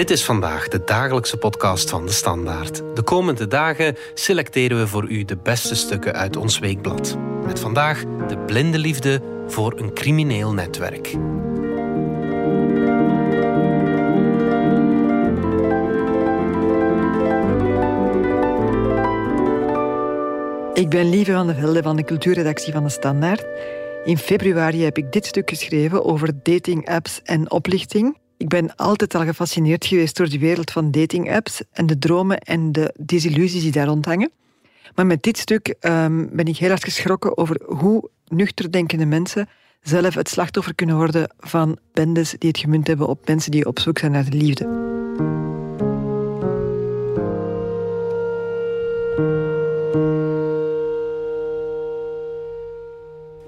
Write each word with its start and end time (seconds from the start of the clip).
Dit 0.00 0.10
is 0.10 0.24
vandaag 0.24 0.68
de 0.68 0.84
dagelijkse 0.84 1.36
podcast 1.36 1.90
van 1.90 2.06
de 2.06 2.12
Standaard. 2.12 2.82
De 2.94 3.02
komende 3.02 3.46
dagen 3.46 3.96
selecteren 4.14 4.78
we 4.78 4.86
voor 4.86 5.08
u 5.08 5.24
de 5.24 5.36
beste 5.36 5.74
stukken 5.74 6.12
uit 6.14 6.36
ons 6.36 6.58
weekblad. 6.58 7.16
Met 7.44 7.60
vandaag 7.60 8.04
de 8.28 8.38
blinde 8.38 8.78
liefde 8.78 9.22
voor 9.46 9.78
een 9.78 9.94
crimineel 9.94 10.52
netwerk. 10.52 11.06
Ik 20.74 20.88
ben 20.88 21.10
Lieve 21.10 21.32
van 21.32 21.46
de 21.46 21.54
Velde 21.54 21.82
van 21.82 21.96
de 21.96 22.04
cultuurredactie 22.04 22.72
van 22.72 22.82
de 22.82 22.90
Standaard. 22.90 23.44
In 24.04 24.18
februari 24.18 24.84
heb 24.84 24.98
ik 24.98 25.12
dit 25.12 25.26
stuk 25.26 25.48
geschreven 25.48 26.04
over 26.04 26.42
dating-apps 26.42 27.20
en 27.22 27.50
oplichting. 27.50 28.18
Ik 28.40 28.48
ben 28.48 28.76
altijd 28.76 29.14
al 29.14 29.24
gefascineerd 29.24 29.86
geweest 29.86 30.16
door 30.16 30.28
de 30.28 30.38
wereld 30.38 30.70
van 30.70 30.90
dating-apps 30.90 31.62
en 31.72 31.86
de 31.86 31.98
dromen 31.98 32.38
en 32.38 32.72
de 32.72 32.94
desillusies 33.00 33.62
die 33.62 33.72
daar 33.72 33.86
rondhangen. 33.86 34.30
Maar 34.94 35.06
met 35.06 35.22
dit 35.22 35.38
stuk 35.38 35.74
um, 35.80 36.30
ben 36.32 36.46
ik 36.46 36.56
heel 36.56 36.68
hard 36.68 36.84
geschrokken 36.84 37.36
over 37.36 37.60
hoe 37.66 38.10
nuchter 38.28 38.72
denkende 38.72 39.06
mensen 39.06 39.48
zelf 39.82 40.14
het 40.14 40.28
slachtoffer 40.28 40.74
kunnen 40.74 40.96
worden 40.96 41.34
van 41.38 41.78
bendes 41.92 42.34
die 42.38 42.48
het 42.48 42.58
gemunt 42.58 42.86
hebben 42.86 43.08
op 43.08 43.26
mensen 43.26 43.50
die 43.50 43.66
op 43.66 43.78
zoek 43.78 43.98
zijn 43.98 44.12
naar 44.12 44.30
de 44.30 44.36
liefde. 44.36 44.89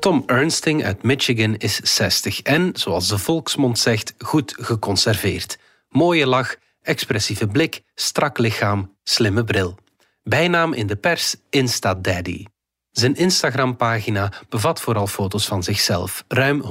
Tom 0.03 0.23
Ernsting 0.27 0.85
uit 0.85 1.03
Michigan 1.03 1.57
is 1.57 1.77
60 1.77 2.41
en, 2.43 2.71
zoals 2.75 3.09
de 3.09 3.19
volksmond 3.19 3.79
zegt, 3.79 4.15
goed 4.19 4.55
geconserveerd. 4.61 5.59
Mooie 5.89 6.27
lach, 6.27 6.57
expressieve 6.81 7.47
blik, 7.47 7.83
strak 7.95 8.39
lichaam, 8.39 8.97
slimme 9.03 9.45
bril. 9.45 9.79
Bijnaam 10.23 10.73
in 10.73 10.87
de 10.87 10.97
pers 10.97 11.37
Insta 11.51 11.95
Daddy. 11.95 12.45
Zijn 12.91 13.15
Instagram-pagina 13.15 14.33
bevat 14.49 14.81
vooral 14.81 15.07
foto's 15.07 15.47
van 15.47 15.63
zichzelf. 15.63 16.25
Ruim 16.29 16.63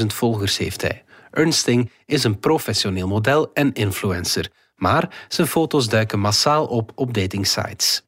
160.000 0.00 0.06
volgers 0.06 0.58
heeft 0.58 0.82
hij. 0.82 1.04
Ernsting 1.30 1.90
is 2.06 2.24
een 2.24 2.38
professioneel 2.38 3.08
model 3.08 3.50
en 3.52 3.72
influencer, 3.72 4.50
maar 4.76 5.26
zijn 5.28 5.46
foto's 5.46 5.88
duiken 5.88 6.18
massaal 6.18 6.66
op 6.66 6.92
op 6.94 7.14
datingsites. 7.14 8.02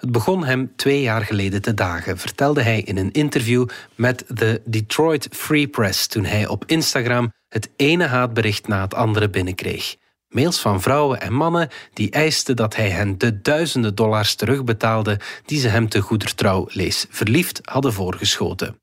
Het 0.00 0.12
begon 0.12 0.44
hem 0.44 0.72
twee 0.76 1.00
jaar 1.00 1.24
geleden 1.24 1.62
te 1.62 1.74
dagen, 1.74 2.18
vertelde 2.18 2.62
hij 2.62 2.80
in 2.80 2.96
een 2.96 3.12
interview 3.12 3.68
met 3.94 4.24
de 4.28 4.62
Detroit 4.64 5.28
Free 5.30 5.68
Press 5.68 6.06
toen 6.06 6.24
hij 6.24 6.46
op 6.46 6.64
Instagram 6.66 7.32
het 7.48 7.70
ene 7.76 8.06
haatbericht 8.06 8.68
na 8.68 8.80
het 8.80 8.94
andere 8.94 9.30
binnenkreeg. 9.30 9.96
Mails 10.28 10.60
van 10.60 10.80
vrouwen 10.80 11.20
en 11.20 11.32
mannen 11.32 11.68
die 11.92 12.10
eisten 12.10 12.56
dat 12.56 12.76
hij 12.76 12.88
hen 12.88 13.18
de 13.18 13.40
duizenden 13.40 13.94
dollars 13.94 14.34
terugbetaalde 14.34 15.20
die 15.44 15.60
ze 15.60 15.68
hem 15.68 15.88
te 15.88 16.00
goedertrouw 16.00 16.66
lees 16.68 17.06
verliefd 17.10 17.60
hadden 17.62 17.92
voorgeschoten. 17.92 18.80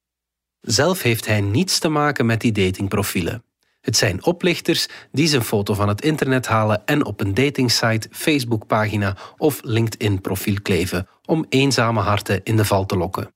Zelf 0.61 1.01
heeft 1.01 1.25
hij 1.25 1.41
niets 1.41 1.79
te 1.79 1.89
maken 1.89 2.25
met 2.25 2.41
die 2.41 2.51
datingprofielen. 2.51 3.43
Het 3.87 3.97
zijn 3.97 4.25
oplichters 4.25 4.87
die 5.11 5.27
zijn 5.27 5.43
foto 5.43 5.73
van 5.73 5.87
het 5.87 6.01
internet 6.01 6.47
halen 6.47 6.85
en 6.85 7.05
op 7.05 7.19
een 7.19 7.33
datingsite, 7.33 8.07
Facebookpagina 8.11 9.17
of 9.37 9.59
LinkedIn-profiel 9.63 10.61
kleven 10.61 11.07
om 11.25 11.45
eenzame 11.49 11.99
harten 11.99 12.43
in 12.43 12.57
de 12.57 12.65
val 12.65 12.85
te 12.85 12.97
lokken. 12.97 13.33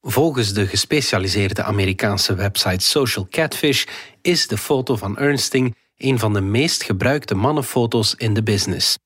Volgens 0.00 0.52
de 0.52 0.66
gespecialiseerde 0.66 1.62
Amerikaanse 1.62 2.34
website 2.34 2.84
Social 2.84 3.26
Catfish 3.30 3.84
is 4.22 4.46
de 4.46 4.56
foto 4.56 4.96
van 4.96 5.18
Ernsting 5.18 5.76
een 5.96 6.18
van 6.18 6.32
de 6.32 6.40
meest 6.40 6.82
gebruikte 6.82 7.34
mannenfoto's 7.34 8.14
in 8.14 8.34
de 8.34 8.42
business. 8.42 8.98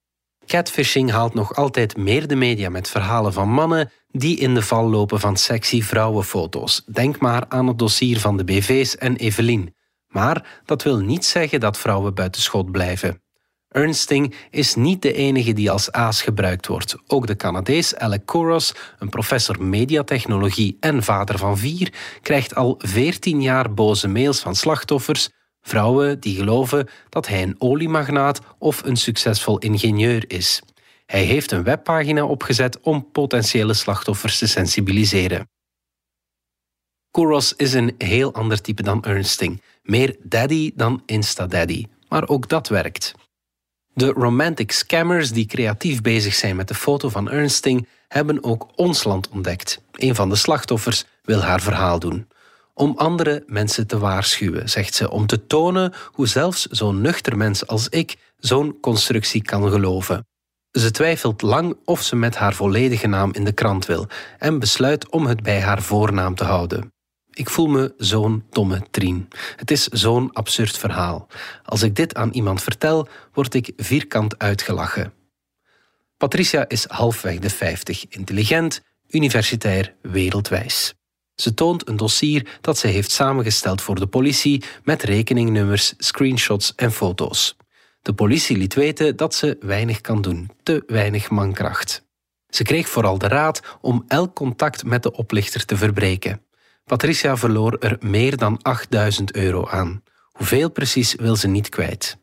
Catfishing 0.47 1.11
haalt 1.11 1.35
nog 1.35 1.55
altijd 1.55 1.97
meer 1.97 2.27
de 2.27 2.37
media 2.37 2.69
met 2.69 2.89
verhalen 2.89 3.33
van 3.33 3.49
mannen 3.49 3.91
die 4.11 4.39
in 4.39 4.55
de 4.55 4.63
val 4.63 4.91
lopen 4.91 5.21
van 5.21 5.37
sexy 5.37 5.83
vrouwenfoto's. 5.83 6.83
Denk 6.87 7.19
maar 7.19 7.45
aan 7.49 7.67
het 7.67 7.79
dossier 7.79 8.21
van 8.21 8.37
de 8.37 8.45
BV's 8.45 8.97
en 8.97 9.17
Evelien. 9.17 9.75
Maar 10.13 10.61
dat 10.65 10.83
wil 10.83 10.99
niet 10.99 11.25
zeggen 11.25 11.61
dat 11.61 11.79
vrouwen 11.79 12.15
buitenschot 12.15 12.71
blijven. 12.71 13.23
Ernsting 13.69 14.35
is 14.51 14.75
niet 14.75 15.03
de 15.03 15.13
enige 15.13 15.53
die 15.53 15.71
als 15.71 15.93
aas 15.93 16.23
gebruikt 16.23 16.67
wordt. 16.67 16.97
Ook 17.07 17.27
de 17.27 17.37
Canadees 17.37 17.97
Alec 17.97 18.27
Kouros, 18.27 18.73
een 18.99 19.09
professor 19.09 19.63
mediatechnologie 19.63 20.77
en 20.81 21.03
vader 21.03 21.39
van 21.39 21.59
vier, 21.59 21.93
krijgt 22.23 22.55
al 22.55 22.75
14 22.79 23.43
jaar 23.43 23.75
boze 23.75 24.09
mails 24.09 24.41
van 24.41 24.55
slachtoffers, 24.55 25.29
vrouwen 25.61 26.21
die 26.21 26.37
geloven 26.37 26.89
dat 27.09 27.29
hij 27.29 27.43
een 27.43 27.55
oliemagnaat 27.59 28.41
of 28.59 28.85
een 28.85 28.97
succesvol 28.97 29.59
ingenieur 29.59 30.25
is. 30.31 30.63
Hij 31.07 31.23
heeft 31.23 31.51
een 31.51 31.63
webpagina 31.63 32.25
opgezet 32.25 32.81
om 32.81 33.11
potentiële 33.13 33.75
slachtoffers 33.75 34.39
te 34.39 34.47
sensibiliseren. 34.47 35.51
Kouros 37.11 37.55
is 37.57 37.73
een 37.73 37.95
heel 37.99 38.35
ander 38.35 38.61
type 38.61 38.83
dan 38.83 39.05
Ernsting. 39.05 39.63
Meer 39.83 40.17
daddy 40.23 40.73
dan 40.75 41.03
Insta-daddy. 41.07 41.87
Maar 42.09 42.29
ook 42.29 42.49
dat 42.49 42.69
werkt. 42.69 43.15
De 43.95 44.07
romantic 44.07 44.73
scammers 44.73 45.31
die 45.31 45.47
creatief 45.47 46.01
bezig 46.01 46.35
zijn 46.35 46.57
met 46.57 46.69
de 46.69 46.75
foto 46.75 47.09
van 47.09 47.31
Ernsting 47.31 47.89
hebben 48.09 48.45
ook 48.45 48.69
ons 48.77 49.05
land 49.05 49.29
ontdekt. 49.29 49.83
Een 49.93 50.15
van 50.15 50.29
de 50.29 50.37
slachtoffers 50.37 51.05
wil 51.23 51.41
haar 51.41 51.61
verhaal 51.61 51.99
doen. 51.99 52.29
Om 52.75 52.93
andere 52.97 53.43
mensen 53.47 53.87
te 53.87 53.99
waarschuwen, 53.99 54.69
zegt 54.69 54.95
ze, 54.95 55.11
om 55.11 55.27
te 55.27 55.47
tonen 55.47 55.93
hoe 56.07 56.27
zelfs 56.27 56.67
zo'n 56.67 57.01
nuchter 57.01 57.37
mens 57.37 57.67
als 57.67 57.89
ik 57.89 58.17
zo'n 58.37 58.81
constructie 58.81 59.43
kan 59.43 59.71
geloven. 59.71 60.27
Ze 60.71 60.91
twijfelt 60.91 61.43
lang 61.43 61.77
of 61.85 62.03
ze 62.03 62.17
met 62.17 62.37
haar 62.37 62.55
volledige 62.55 63.07
naam 63.07 63.33
in 63.33 63.45
de 63.45 63.53
krant 63.53 63.87
wil 63.87 64.07
en 64.39 64.59
besluit 64.59 65.11
om 65.11 65.27
het 65.27 65.43
bij 65.43 65.61
haar 65.61 65.83
voornaam 65.83 66.35
te 66.35 66.45
houden. 66.45 66.92
Ik 67.35 67.51
voel 67.51 67.67
me 67.67 67.95
zo'n 67.97 68.45
domme 68.51 68.83
trien. 68.91 69.29
Het 69.57 69.71
is 69.71 69.87
zo'n 69.87 70.33
absurd 70.33 70.79
verhaal. 70.79 71.27
Als 71.65 71.83
ik 71.83 71.97
dit 71.97 72.15
aan 72.15 72.31
iemand 72.31 72.63
vertel, 72.63 73.09
word 73.33 73.55
ik 73.55 73.73
vierkant 73.77 74.39
uitgelachen. 74.39 75.13
Patricia 76.17 76.69
is 76.69 76.85
halfweg 76.85 77.39
de 77.39 77.51
50, 77.51 78.09
intelligent, 78.09 78.83
universitair, 79.09 79.95
wereldwijs. 80.03 80.95
Ze 81.35 81.55
toont 81.55 81.89
een 81.89 81.97
dossier 81.97 82.59
dat 82.61 82.79
ze 82.79 82.87
heeft 82.87 83.11
samengesteld 83.11 83.83
voor 83.83 83.95
de 83.95 84.07
politie 84.07 84.65
met 84.85 85.03
rekeningnummers, 85.03 85.95
screenshots 85.97 86.75
en 86.75 86.93
foto's. 86.93 87.57
De 88.03 88.13
politie 88.13 88.57
liet 88.57 88.75
weten 88.75 89.17
dat 89.17 89.35
ze 89.35 89.57
weinig 89.61 90.01
kan 90.01 90.23
doen, 90.23 90.51
te 90.63 90.83
weinig 90.87 91.31
mankracht. 91.31 92.05
Ze 92.49 92.63
kreeg 92.63 92.89
vooral 92.89 93.19
de 93.19 93.29
raad 93.29 93.61
om 93.81 94.05
elk 94.09 94.35
contact 94.35 94.85
met 94.85 95.03
de 95.03 95.13
oplichter 95.13 95.65
te 95.65 95.77
verbreken. 95.77 96.43
Patricia 96.85 97.37
verloor 97.37 97.77
er 97.79 97.97
meer 98.01 98.37
dan 98.37 98.59
8000 98.63 99.35
euro 99.35 99.67
aan. 99.69 100.03
Hoeveel 100.31 100.71
precies 100.71 101.15
wil 101.15 101.37
ze 101.37 101.49
niet 101.49 101.69
kwijt. 101.69 102.21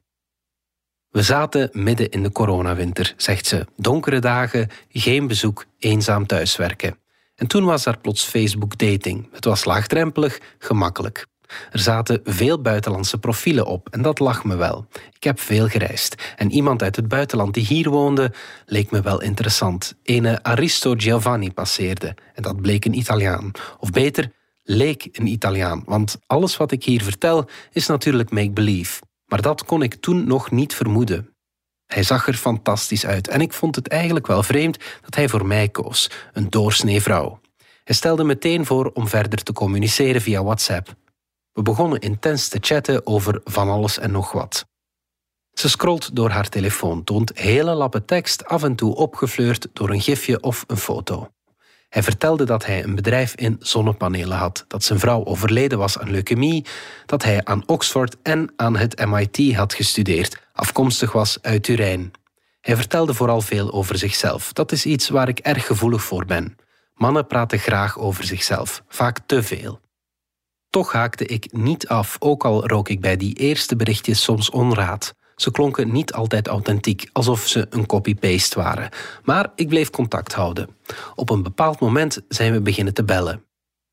We 1.09 1.21
zaten 1.21 1.69
midden 1.73 2.09
in 2.09 2.23
de 2.23 2.31
coronawinter, 2.31 3.13
zegt 3.17 3.45
ze. 3.45 3.65
Donkere 3.75 4.19
dagen, 4.19 4.69
geen 4.89 5.27
bezoek, 5.27 5.65
eenzaam 5.77 6.27
thuiswerken. 6.27 6.97
En 7.35 7.47
toen 7.47 7.65
was 7.65 7.85
er 7.85 7.97
plots 7.97 8.25
Facebook 8.25 8.77
dating. 8.77 9.29
Het 9.31 9.45
was 9.45 9.65
laagdrempelig, 9.65 10.39
gemakkelijk. 10.59 11.27
Er 11.71 11.79
zaten 11.79 12.21
veel 12.23 12.61
buitenlandse 12.61 13.17
profielen 13.17 13.65
op 13.65 13.89
en 13.89 14.01
dat 14.01 14.19
lag 14.19 14.43
me 14.43 14.55
wel. 14.55 14.87
Ik 15.13 15.23
heb 15.23 15.39
veel 15.39 15.67
gereisd 15.67 16.33
en 16.35 16.51
iemand 16.51 16.83
uit 16.83 16.95
het 16.95 17.07
buitenland 17.07 17.53
die 17.53 17.65
hier 17.65 17.89
woonde 17.89 18.33
leek 18.65 18.91
me 18.91 19.01
wel 19.01 19.21
interessant. 19.21 19.95
Ene 20.03 20.43
Aristo 20.43 20.93
Giovanni 20.97 21.51
passeerde 21.51 22.15
en 22.33 22.43
dat 22.43 22.61
bleek 22.61 22.85
een 22.85 22.97
Italiaan. 22.97 23.51
Of 23.79 23.91
beter, 23.91 24.31
leek 24.69 25.09
een 25.11 25.27
Italiaan, 25.27 25.83
want 25.85 26.19
alles 26.25 26.57
wat 26.57 26.71
ik 26.71 26.83
hier 26.83 27.03
vertel 27.03 27.49
is 27.71 27.87
natuurlijk 27.87 28.29
make-believe. 28.31 29.01
Maar 29.25 29.41
dat 29.41 29.65
kon 29.65 29.81
ik 29.81 29.95
toen 29.95 30.27
nog 30.27 30.51
niet 30.51 30.73
vermoeden. 30.75 31.33
Hij 31.85 32.03
zag 32.03 32.27
er 32.27 32.33
fantastisch 32.33 33.05
uit 33.05 33.27
en 33.27 33.41
ik 33.41 33.53
vond 33.53 33.75
het 33.75 33.87
eigenlijk 33.87 34.27
wel 34.27 34.43
vreemd 34.43 34.77
dat 35.01 35.15
hij 35.15 35.29
voor 35.29 35.45
mij 35.45 35.69
koos, 35.69 36.09
een 36.33 36.49
doorsnee 36.49 37.01
vrouw. 37.01 37.39
Hij 37.83 37.95
stelde 37.95 38.23
meteen 38.23 38.65
voor 38.65 38.91
om 38.93 39.07
verder 39.07 39.43
te 39.43 39.53
communiceren 39.53 40.21
via 40.21 40.43
WhatsApp. 40.43 40.95
We 41.51 41.61
begonnen 41.61 41.99
intens 41.99 42.47
te 42.47 42.57
chatten 42.61 43.07
over 43.07 43.41
van 43.43 43.69
alles 43.69 43.97
en 43.97 44.11
nog 44.11 44.31
wat. 44.31 44.65
Ze 45.51 45.69
scrolt 45.69 46.15
door 46.15 46.29
haar 46.29 46.49
telefoon, 46.49 47.03
toont 47.03 47.37
hele 47.37 47.73
lappen 47.73 48.05
tekst, 48.05 48.45
af 48.45 48.63
en 48.63 48.75
toe 48.75 48.95
opgefleurd 48.95 49.67
door 49.73 49.89
een 49.89 50.01
gifje 50.01 50.41
of 50.41 50.63
een 50.67 50.77
foto. 50.77 51.29
Hij 51.89 52.03
vertelde 52.03 52.45
dat 52.45 52.65
hij 52.65 52.83
een 52.83 52.95
bedrijf 52.95 53.35
in 53.35 53.55
zonnepanelen 53.59 54.37
had, 54.37 54.65
dat 54.67 54.83
zijn 54.83 54.99
vrouw 54.99 55.25
overleden 55.25 55.77
was 55.77 55.99
aan 55.99 56.11
leukemie, 56.11 56.65
dat 57.05 57.23
hij 57.23 57.45
aan 57.45 57.63
Oxford 57.65 58.15
en 58.23 58.53
aan 58.55 58.75
het 58.75 59.05
MIT 59.05 59.55
had 59.55 59.73
gestudeerd, 59.73 60.41
afkomstig 60.53 61.11
was 61.11 61.41
uit 61.41 61.63
Turijn. 61.63 62.11
Hij 62.61 62.75
vertelde 62.75 63.13
vooral 63.13 63.41
veel 63.41 63.71
over 63.71 63.97
zichzelf. 63.97 64.53
Dat 64.53 64.71
is 64.71 64.85
iets 64.85 65.09
waar 65.09 65.27
ik 65.27 65.39
erg 65.39 65.65
gevoelig 65.65 66.03
voor 66.03 66.25
ben. 66.25 66.55
Mannen 66.93 67.27
praten 67.27 67.59
graag 67.59 67.97
over 67.97 68.23
zichzelf, 68.23 68.83
vaak 68.87 69.19
te 69.25 69.43
veel. 69.43 69.79
Toch 70.69 70.91
haakte 70.91 71.25
ik 71.25 71.51
niet 71.51 71.87
af, 71.87 72.15
ook 72.19 72.45
al 72.45 72.67
rook 72.67 72.89
ik 72.89 73.01
bij 73.01 73.17
die 73.17 73.35
eerste 73.35 73.75
berichtjes 73.75 74.23
soms 74.23 74.49
onraad. 74.49 75.15
Ze 75.41 75.51
klonken 75.51 75.91
niet 75.91 76.13
altijd 76.13 76.47
authentiek, 76.47 77.09
alsof 77.13 77.47
ze 77.47 77.67
een 77.69 77.85
copy-paste 77.85 78.59
waren. 78.59 78.89
Maar 79.23 79.51
ik 79.55 79.67
bleef 79.67 79.89
contact 79.89 80.33
houden. 80.33 80.69
Op 81.15 81.29
een 81.29 81.43
bepaald 81.43 81.79
moment 81.79 82.21
zijn 82.27 82.51
we 82.51 82.61
beginnen 82.61 82.93
te 82.93 83.03
bellen. 83.03 83.43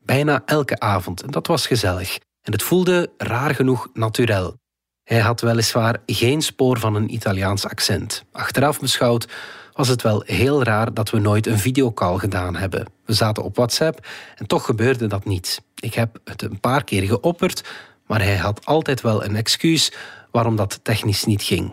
Bijna 0.05 0.43
elke 0.45 0.81
avond, 0.81 1.23
en 1.23 1.31
dat 1.31 1.47
was 1.47 1.67
gezellig. 1.67 2.19
En 2.43 2.53
het 2.53 2.63
voelde 2.63 3.11
raar 3.17 3.55
genoeg 3.55 3.89
naturel. 3.93 4.57
Hij 5.03 5.21
had 5.21 5.41
weliswaar 5.41 5.97
geen 6.07 6.43
spoor 6.43 6.79
van 6.79 6.95
een 6.95 7.15
Italiaans 7.15 7.67
accent. 7.67 8.25
Achteraf 8.33 8.81
beschouwd 8.81 9.29
was 9.73 9.89
het 9.89 10.03
wel 10.03 10.23
heel 10.27 10.63
raar 10.63 10.95
dat 10.95 11.11
we 11.11 11.19
nooit 11.19 11.47
een 11.47 11.59
videocall 11.59 12.19
gedaan 12.19 12.57
hebben. 12.57 12.87
We 13.05 13.13
zaten 13.13 13.43
op 13.43 13.57
WhatsApp 13.57 14.07
en 14.35 14.47
toch 14.47 14.65
gebeurde 14.65 15.07
dat 15.07 15.25
niet. 15.25 15.63
Ik 15.75 15.95
heb 15.95 16.19
het 16.25 16.43
een 16.43 16.61
paar 16.61 16.85
keer 16.85 17.03
geopperd, 17.03 17.65
maar 18.07 18.23
hij 18.23 18.37
had 18.37 18.65
altijd 18.65 19.01
wel 19.01 19.25
een 19.25 19.37
excuus 19.37 19.93
waarom 20.37 20.57
dat 20.57 20.81
technisch 20.83 21.25
niet 21.25 21.43
ging. 21.43 21.73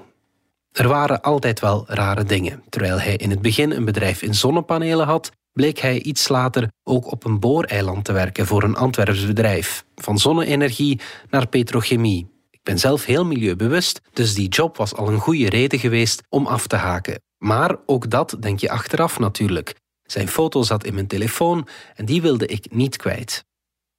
Er 0.72 0.88
waren 0.88 1.22
altijd 1.22 1.60
wel 1.60 1.84
rare 1.88 2.24
dingen. 2.24 2.64
Terwijl 2.70 3.00
hij 3.00 3.16
in 3.16 3.30
het 3.30 3.42
begin 3.42 3.72
een 3.72 3.86
bedrijf 3.86 4.22
in 4.22 4.34
zonnepanelen 4.34 5.06
had, 5.06 5.32
bleek 5.54 5.80
hij 5.80 6.02
iets 6.02 6.28
later 6.28 6.72
ook 6.84 7.12
op 7.12 7.26
een 7.26 7.40
booreiland 7.40 8.06
te 8.06 8.12
werken 8.12 8.46
voor 8.46 8.64
een 8.64 8.76
Antwerps 8.76 9.26
bedrijf. 9.26 9.86
Van 9.96 10.18
zonne-energie 10.18 11.00
naar 11.30 11.48
petrochemie. 11.48 12.28
Ik 12.50 12.60
ben 12.64 12.80
zelf 12.80 13.06
heel 13.06 13.26
milieubewust, 13.26 14.02
dus 14.14 14.34
die 14.34 14.50
job 14.50 14.78
was 14.78 14.96
al 14.96 15.08
een 15.08 15.20
goede 15.20 15.50
reden 15.50 15.80
geweest 15.80 16.24
om 16.30 16.48
af 16.48 16.68
te 16.68 16.76
haken. 16.76 17.22
Maar 17.38 17.78
ook 17.86 18.10
dat 18.10 18.38
denk 18.40 18.60
je 18.60 18.70
achteraf 18.70 19.20
natuurlijk. 19.20 19.76
Zijn 20.04 20.28
foto 20.28 20.62
zat 20.62 20.84
in 20.84 20.94
mijn 20.94 21.08
telefoon 21.08 21.68
en 21.96 22.06
die 22.06 22.22
wilde 22.22 22.46
ik 22.46 22.74
niet 22.74 22.98
kwijt. 22.98 23.46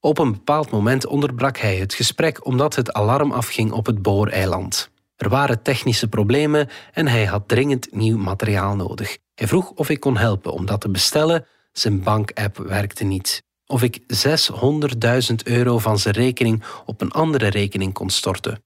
Op 0.05 0.19
een 0.19 0.33
bepaald 0.33 0.71
moment 0.71 1.07
onderbrak 1.07 1.59
hij 1.59 1.77
het 1.77 1.95
gesprek 1.95 2.47
omdat 2.47 2.75
het 2.75 2.93
alarm 2.93 3.33
afging 3.33 3.73
op 3.73 3.87
het 3.87 4.03
booreiland. 4.03 4.91
Er 5.17 5.29
waren 5.29 5.63
technische 5.63 6.09
problemen 6.09 6.69
en 6.93 7.07
hij 7.07 7.25
had 7.25 7.49
dringend 7.49 7.89
nieuw 7.91 8.19
materiaal 8.19 8.77
nodig. 8.77 9.19
Hij 9.35 9.47
vroeg 9.47 9.71
of 9.71 9.89
ik 9.89 10.01
kon 10.01 10.17
helpen 10.17 10.53
om 10.53 10.67
dat 10.67 10.81
te 10.81 10.89
bestellen. 10.89 11.47
Zijn 11.73 12.03
bankapp 12.03 12.57
werkte 12.57 13.05
niet. 13.05 13.43
Of 13.67 13.83
ik 13.83 13.99
600.000 13.99 15.35
euro 15.45 15.79
van 15.79 15.99
zijn 15.99 16.15
rekening 16.15 16.65
op 16.87 17.01
een 17.01 17.13
andere 17.13 17.47
rekening 17.47 17.93
kon 17.93 18.11
storten. 18.11 18.65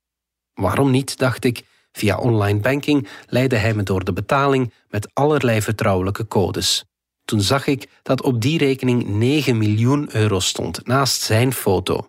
Waarom 0.54 0.90
niet, 0.90 1.18
dacht 1.18 1.44
ik. 1.44 1.62
Via 1.92 2.18
online 2.18 2.60
banking 2.60 3.08
leidde 3.26 3.56
hij 3.56 3.74
me 3.74 3.82
door 3.82 4.04
de 4.04 4.12
betaling 4.12 4.72
met 4.88 5.14
allerlei 5.14 5.62
vertrouwelijke 5.62 6.28
codes. 6.28 6.84
Toen 7.28 7.40
zag 7.40 7.66
ik 7.66 7.88
dat 8.02 8.22
op 8.22 8.40
die 8.40 8.58
rekening 8.58 9.06
9 9.06 9.58
miljoen 9.58 10.16
euro 10.16 10.40
stond, 10.40 10.86
naast 10.86 11.22
zijn 11.22 11.52
foto. 11.52 12.08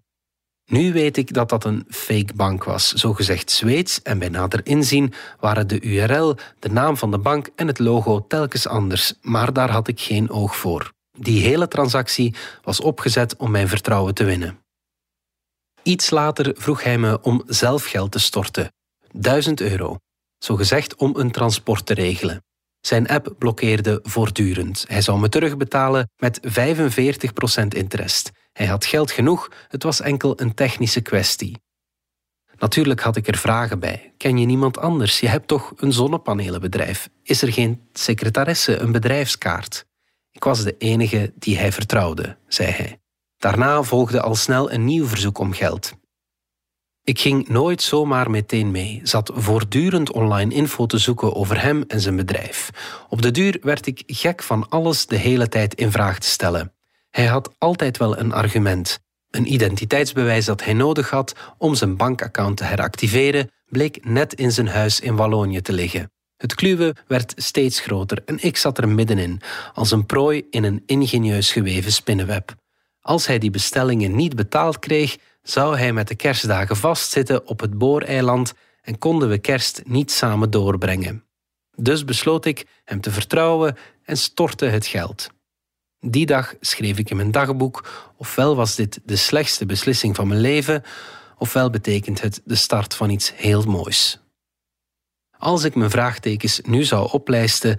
Nu 0.65 0.93
weet 0.93 1.17
ik 1.17 1.33
dat 1.33 1.49
dat 1.49 1.63
een 1.63 1.85
fake 1.89 2.33
bank 2.33 2.63
was, 2.63 2.91
zogezegd 2.91 3.51
Zweeds, 3.51 4.01
en 4.01 4.19
bij 4.19 4.29
nader 4.29 4.65
inzien 4.65 5.13
waren 5.39 5.67
de 5.67 5.81
URL, 5.81 6.35
de 6.59 6.69
naam 6.69 6.97
van 6.97 7.11
de 7.11 7.17
bank 7.17 7.49
en 7.55 7.67
het 7.67 7.79
logo 7.79 8.25
telkens 8.27 8.67
anders, 8.67 9.13
maar 9.21 9.53
daar 9.53 9.71
had 9.71 9.87
ik 9.87 9.99
geen 9.99 10.29
oog 10.29 10.55
voor. 10.55 10.91
Die 11.17 11.41
hele 11.41 11.67
transactie 11.67 12.35
was 12.63 12.79
opgezet 12.79 13.35
om 13.35 13.51
mijn 13.51 13.67
vertrouwen 13.67 14.13
te 14.13 14.23
winnen. 14.23 14.59
Iets 15.83 16.09
later 16.09 16.53
vroeg 16.57 16.83
hij 16.83 16.97
me 16.97 17.21
om 17.21 17.43
zelf 17.47 17.85
geld 17.85 18.11
te 18.11 18.19
storten, 18.19 18.73
1000 19.11 19.61
euro, 19.61 19.97
zogezegd 20.37 20.95
om 20.95 21.15
een 21.15 21.31
transport 21.31 21.85
te 21.85 21.93
regelen. 21.93 22.43
Zijn 22.81 23.07
app 23.07 23.35
blokkeerde 23.37 23.99
voortdurend. 24.03 24.85
Hij 24.87 25.01
zou 25.01 25.19
me 25.19 25.29
terugbetalen 25.29 26.09
met 26.17 26.39
45% 26.43 27.67
interest. 27.67 28.31
Hij 28.51 28.65
had 28.65 28.85
geld 28.85 29.11
genoeg, 29.11 29.51
het 29.67 29.83
was 29.83 30.01
enkel 30.01 30.41
een 30.41 30.53
technische 30.53 31.01
kwestie. 31.01 31.61
Natuurlijk 32.57 33.01
had 33.01 33.15
ik 33.15 33.27
er 33.27 33.37
vragen 33.37 33.79
bij. 33.79 34.13
Ken 34.17 34.37
je 34.37 34.45
niemand 34.45 34.77
anders? 34.77 35.19
Je 35.19 35.27
hebt 35.27 35.47
toch 35.47 35.73
een 35.75 35.93
zonnepanelenbedrijf? 35.93 37.09
Is 37.23 37.41
er 37.41 37.53
geen 37.53 37.81
secretaresse, 37.93 38.77
een 38.77 38.91
bedrijfskaart? 38.91 39.85
Ik 40.31 40.43
was 40.43 40.63
de 40.63 40.77
enige 40.77 41.33
die 41.35 41.57
hij 41.57 41.71
vertrouwde, 41.71 42.37
zei 42.47 42.69
hij. 42.69 42.99
Daarna 43.37 43.83
volgde 43.83 44.21
al 44.21 44.35
snel 44.35 44.71
een 44.71 44.85
nieuw 44.85 45.05
verzoek 45.05 45.37
om 45.37 45.53
geld. 45.53 45.93
Ik 47.09 47.19
ging 47.19 47.47
nooit 47.47 47.81
zomaar 47.81 48.29
meteen 48.29 48.71
mee, 48.71 48.99
zat 49.03 49.31
voortdurend 49.33 50.11
online 50.11 50.53
info 50.53 50.85
te 50.85 50.97
zoeken 50.97 51.35
over 51.35 51.61
hem 51.61 51.83
en 51.87 51.99
zijn 51.99 52.15
bedrijf. 52.15 52.69
Op 53.09 53.21
de 53.21 53.31
duur 53.31 53.57
werd 53.61 53.87
ik 53.87 54.03
gek 54.05 54.43
van 54.43 54.69
alles 54.69 55.05
de 55.05 55.15
hele 55.15 55.47
tijd 55.47 55.73
in 55.73 55.91
vraag 55.91 56.19
te 56.19 56.27
stellen. 56.27 56.73
Hij 57.09 57.25
had 57.25 57.55
altijd 57.57 57.97
wel 57.97 58.17
een 58.17 58.33
argument. 58.33 58.99
Een 59.29 59.53
identiteitsbewijs 59.53 60.45
dat 60.45 60.63
hij 60.63 60.73
nodig 60.73 61.09
had 61.09 61.35
om 61.57 61.75
zijn 61.75 61.97
bankaccount 61.97 62.57
te 62.57 62.63
heractiveren, 62.63 63.51
bleek 63.65 64.05
net 64.05 64.33
in 64.33 64.51
zijn 64.51 64.67
huis 64.67 64.99
in 64.99 65.15
Wallonië 65.15 65.61
te 65.61 65.73
liggen. 65.73 66.11
Het 66.37 66.55
kluwen 66.55 66.97
werd 67.07 67.33
steeds 67.35 67.79
groter 67.79 68.21
en 68.25 68.37
ik 68.43 68.57
zat 68.57 68.77
er 68.77 68.89
middenin, 68.89 69.41
als 69.73 69.91
een 69.91 70.05
prooi 70.05 70.47
in 70.49 70.63
een 70.63 70.83
ingenieus 70.85 71.51
geweven 71.51 71.91
spinnenweb. 71.91 72.55
Als 73.01 73.27
hij 73.27 73.39
die 73.39 73.51
bestellingen 73.51 74.15
niet 74.15 74.35
betaald 74.35 74.79
kreeg, 74.79 75.17
zou 75.49 75.77
hij 75.77 75.93
met 75.93 76.07
de 76.07 76.15
kerstdagen 76.15 76.75
vastzitten 76.75 77.47
op 77.47 77.59
het 77.59 77.77
booreiland 77.77 78.53
en 78.81 78.97
konden 78.97 79.29
we 79.29 79.37
kerst 79.37 79.81
niet 79.85 80.11
samen 80.11 80.49
doorbrengen. 80.49 81.23
Dus 81.75 82.05
besloot 82.05 82.45
ik 82.45 82.65
hem 82.83 83.01
te 83.01 83.11
vertrouwen 83.11 83.77
en 84.03 84.17
stortte 84.17 84.65
het 84.65 84.85
geld. 84.85 85.29
Die 85.99 86.25
dag 86.25 86.53
schreef 86.59 86.97
ik 86.97 87.09
in 87.09 87.15
mijn 87.15 87.31
dagboek, 87.31 87.89
ofwel 88.17 88.55
was 88.55 88.75
dit 88.75 88.99
de 89.03 89.15
slechtste 89.15 89.65
beslissing 89.65 90.15
van 90.15 90.27
mijn 90.27 90.39
leven, 90.39 90.83
ofwel 91.37 91.69
betekent 91.69 92.21
het 92.21 92.41
de 92.45 92.55
start 92.55 92.95
van 92.95 93.09
iets 93.09 93.33
heel 93.35 93.63
moois. 93.63 94.19
Als 95.37 95.63
ik 95.63 95.75
mijn 95.75 95.89
vraagtekens 95.89 96.61
nu 96.63 96.83
zou 96.83 97.11
oplijsten, 97.11 97.77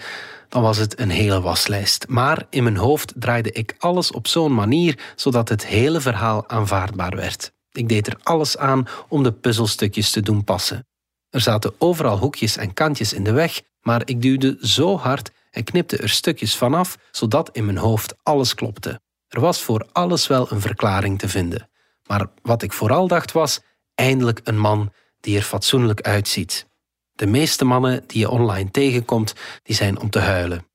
dan 0.48 0.62
was 0.62 0.76
het 0.76 0.98
een 0.98 1.10
hele 1.10 1.40
waslijst. 1.40 2.08
Maar 2.08 2.46
in 2.50 2.62
mijn 2.62 2.76
hoofd 2.76 3.12
draaide 3.16 3.52
ik 3.52 3.74
alles 3.78 4.10
op 4.10 4.26
zo'n 4.26 4.54
manier 4.54 4.98
zodat 5.16 5.48
het 5.48 5.66
hele 5.66 6.00
verhaal 6.00 6.48
aanvaardbaar 6.48 7.16
werd. 7.16 7.52
Ik 7.72 7.88
deed 7.88 8.06
er 8.06 8.18
alles 8.22 8.56
aan 8.56 8.86
om 9.08 9.22
de 9.22 9.32
puzzelstukjes 9.32 10.10
te 10.10 10.20
doen 10.20 10.44
passen. 10.44 10.86
Er 11.30 11.40
zaten 11.40 11.74
overal 11.78 12.18
hoekjes 12.18 12.56
en 12.56 12.74
kantjes 12.74 13.12
in 13.12 13.24
de 13.24 13.32
weg, 13.32 13.62
maar 13.80 14.02
ik 14.04 14.22
duwde 14.22 14.58
zo 14.60 14.96
hard 14.96 15.30
en 15.50 15.64
knipte 15.64 15.96
er 15.96 16.08
stukjes 16.08 16.56
vanaf, 16.56 16.98
zodat 17.10 17.50
in 17.52 17.64
mijn 17.64 17.76
hoofd 17.76 18.14
alles 18.22 18.54
klopte. 18.54 19.00
Er 19.28 19.40
was 19.40 19.62
voor 19.62 19.86
alles 19.92 20.26
wel 20.26 20.52
een 20.52 20.60
verklaring 20.60 21.18
te 21.18 21.28
vinden. 21.28 21.68
Maar 22.06 22.26
wat 22.42 22.62
ik 22.62 22.72
vooral 22.72 23.08
dacht 23.08 23.32
was: 23.32 23.60
eindelijk 23.94 24.40
een 24.44 24.58
man 24.58 24.92
die 25.20 25.36
er 25.36 25.42
fatsoenlijk 25.42 26.00
uitziet. 26.00 26.66
De 27.12 27.26
meeste 27.26 27.64
mannen 27.64 28.04
die 28.06 28.18
je 28.18 28.30
online 28.30 28.70
tegenkomt, 28.70 29.34
die 29.62 29.74
zijn 29.74 30.00
om 30.00 30.10
te 30.10 30.18
huilen. 30.18 30.69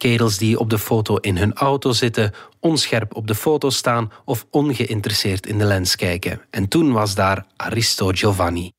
Kerels 0.00 0.38
die 0.38 0.58
op 0.58 0.70
de 0.70 0.78
foto 0.78 1.16
in 1.16 1.36
hun 1.36 1.54
auto 1.54 1.92
zitten, 1.92 2.32
onscherp 2.60 3.14
op 3.14 3.26
de 3.26 3.34
foto 3.34 3.70
staan 3.70 4.12
of 4.24 4.46
ongeïnteresseerd 4.50 5.46
in 5.46 5.58
de 5.58 5.64
lens 5.64 5.96
kijken. 5.96 6.40
En 6.50 6.68
toen 6.68 6.92
was 6.92 7.14
daar 7.14 7.46
Aristo 7.56 8.10
Giovanni. 8.14 8.72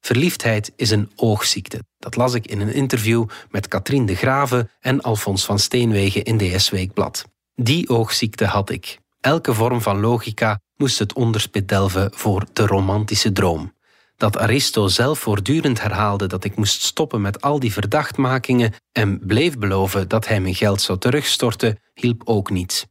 Verliefdheid 0.00 0.72
is 0.76 0.90
een 0.90 1.10
oogziekte. 1.16 1.78
Dat 1.98 2.16
las 2.16 2.34
ik 2.34 2.46
in 2.46 2.60
een 2.60 2.72
interview 2.72 3.26
met 3.50 3.68
Katrien 3.68 4.06
de 4.06 4.14
Grave 4.14 4.68
en 4.80 5.00
Alfons 5.00 5.44
van 5.44 5.58
Steenwegen 5.58 6.24
in 6.24 6.38
DS 6.38 6.70
Weekblad. 6.70 7.24
Die 7.54 7.88
oogziekte 7.88 8.44
had 8.44 8.70
ik. 8.70 8.98
Elke 9.20 9.54
vorm 9.54 9.80
van 9.80 10.00
logica 10.00 10.60
moest 10.76 10.98
het 10.98 11.12
onderspit 11.12 11.68
delven 11.68 12.10
voor 12.14 12.46
de 12.52 12.66
romantische 12.66 13.32
droom. 13.32 13.73
Dat 14.16 14.38
Aristo 14.38 14.88
zelf 14.88 15.18
voortdurend 15.18 15.80
herhaalde 15.80 16.26
dat 16.26 16.44
ik 16.44 16.56
moest 16.56 16.82
stoppen 16.82 17.20
met 17.20 17.40
al 17.40 17.58
die 17.58 17.72
verdachtmakingen 17.72 18.72
en 18.92 19.26
bleef 19.26 19.58
beloven 19.58 20.08
dat 20.08 20.28
hij 20.28 20.40
mijn 20.40 20.54
geld 20.54 20.80
zou 20.80 20.98
terugstorten, 20.98 21.78
hielp 21.94 22.22
ook 22.24 22.50
niet. 22.50 22.86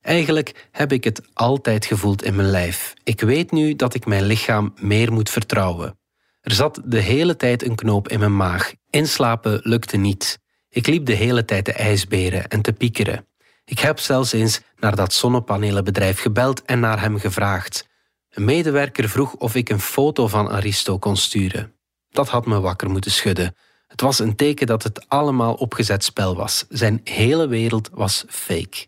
Eigenlijk 0.00 0.68
heb 0.70 0.92
ik 0.92 1.04
het 1.04 1.22
altijd 1.32 1.86
gevoeld 1.86 2.22
in 2.22 2.34
mijn 2.34 2.50
lijf. 2.50 2.94
Ik 3.04 3.20
weet 3.20 3.50
nu 3.50 3.76
dat 3.76 3.94
ik 3.94 4.06
mijn 4.06 4.22
lichaam 4.22 4.74
meer 4.80 5.12
moet 5.12 5.30
vertrouwen. 5.30 5.98
Er 6.40 6.52
zat 6.52 6.80
de 6.84 7.00
hele 7.00 7.36
tijd 7.36 7.64
een 7.64 7.74
knoop 7.74 8.08
in 8.08 8.18
mijn 8.18 8.36
maag. 8.36 8.72
Inslapen 8.90 9.60
lukte 9.62 9.96
niet. 9.96 10.38
Ik 10.68 10.86
liep 10.86 11.06
de 11.06 11.14
hele 11.14 11.44
tijd 11.44 11.64
te 11.64 11.72
ijsberen 11.72 12.48
en 12.48 12.62
te 12.62 12.72
piekeren. 12.72 13.26
Ik 13.64 13.78
heb 13.78 13.98
zelfs 13.98 14.32
eens 14.32 14.60
naar 14.76 14.96
dat 14.96 15.12
zonnepanelenbedrijf 15.12 16.20
gebeld 16.20 16.62
en 16.64 16.80
naar 16.80 17.00
hem 17.00 17.18
gevraagd. 17.18 17.86
Een 18.30 18.44
medewerker 18.44 19.08
vroeg 19.08 19.34
of 19.34 19.54
ik 19.54 19.68
een 19.68 19.80
foto 19.80 20.28
van 20.28 20.48
Aristo 20.48 20.98
kon 20.98 21.16
sturen. 21.16 21.74
Dat 22.08 22.28
had 22.28 22.46
me 22.46 22.60
wakker 22.60 22.90
moeten 22.90 23.10
schudden. 23.10 23.56
Het 23.86 24.00
was 24.00 24.18
een 24.18 24.36
teken 24.36 24.66
dat 24.66 24.82
het 24.82 25.08
allemaal 25.08 25.54
opgezet 25.54 26.04
spel 26.04 26.36
was. 26.36 26.64
Zijn 26.68 27.00
hele 27.04 27.46
wereld 27.46 27.90
was 27.92 28.24
fake. 28.28 28.86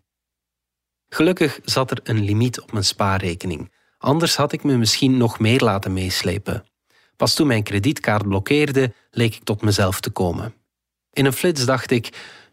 Gelukkig 1.09 1.61
zat 1.65 1.91
er 1.91 2.01
een 2.03 2.25
limiet 2.25 2.61
op 2.61 2.73
mijn 2.73 2.85
spaarrekening. 2.85 3.73
Anders 3.99 4.37
had 4.37 4.53
ik 4.53 4.63
me 4.63 4.77
misschien 4.77 5.17
nog 5.17 5.39
meer 5.39 5.61
laten 5.61 5.93
meeslepen. 5.93 6.65
Pas 7.17 7.35
toen 7.35 7.47
mijn 7.47 7.63
kredietkaart 7.63 8.29
blokkeerde, 8.29 8.93
leek 9.11 9.35
ik 9.35 9.45
tot 9.45 9.63
mezelf 9.63 10.01
te 10.01 10.11
komen. 10.11 10.55
In 11.13 11.25
een 11.25 11.33
flits 11.33 11.65
dacht 11.65 11.91
ik: 11.91 12.09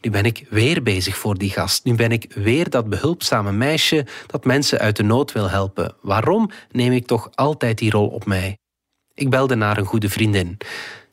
nu 0.08 0.14
ben 0.14 0.26
ik 0.26 0.46
weer 0.50 0.84
bezig 0.84 1.18
voor 1.18 1.38
die 1.38 1.50
gast. 1.50 1.84
Nu 1.84 1.96
ben 1.96 2.12
ik 2.12 2.34
weer 2.34 2.70
dat 2.70 2.90
behulpzame 2.90 3.52
meisje 3.52 4.06
dat 4.28 4.46
mensen 4.46 4.80
uit 4.80 4.96
de 4.96 5.04
nood 5.04 5.32
wil 5.32 5.50
helpen. 5.50 5.96
Waarom 6.02 6.50
neem 6.72 6.92
ik 6.92 7.08
toch 7.08 7.30
altijd 7.36 7.78
die 7.78 7.92
rol 7.92 8.08
op 8.08 8.26
mij? 8.26 8.58
Ik 9.14 9.30
belde 9.30 9.56
naar 9.56 9.78
een 9.78 9.86
goede 9.86 10.10
vriendin. 10.10 10.58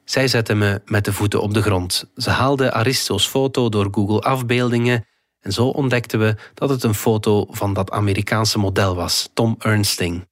Zij 0.04 0.28
zette 0.28 0.54
me 0.54 0.82
met 0.84 1.04
de 1.04 1.12
voeten 1.12 1.42
op 1.42 1.54
de 1.54 1.62
grond. 1.62 2.10
Ze 2.16 2.30
haalde 2.30 2.72
Aristo's 2.72 3.26
foto 3.26 3.68
door 3.68 3.88
Google 3.90 4.20
afbeeldingen 4.20 5.06
en 5.40 5.52
zo 5.52 5.66
ontdekten 5.66 6.18
we 6.18 6.36
dat 6.54 6.68
het 6.68 6.82
een 6.82 6.94
foto 6.94 7.46
van 7.50 7.72
dat 7.72 7.90
Amerikaanse 7.90 8.58
model 8.58 8.94
was, 8.94 9.30
Tom 9.32 9.56
Ernsting. 9.58 10.28